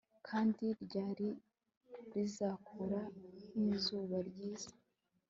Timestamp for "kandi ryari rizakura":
0.27-3.01